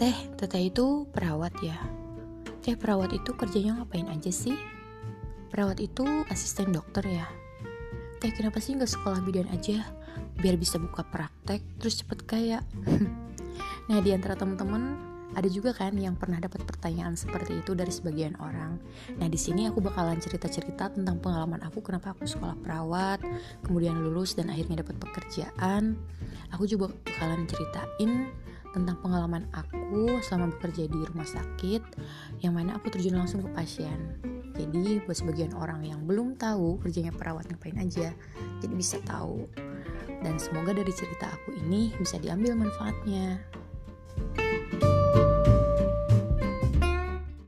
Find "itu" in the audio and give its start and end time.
0.72-1.04, 3.12-3.36, 5.76-6.08, 17.60-17.76